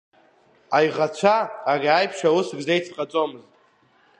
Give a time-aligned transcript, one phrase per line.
[0.77, 1.35] Аиӷацәа
[1.71, 3.49] ари аиԥш аус рзеицҟаҵомызт.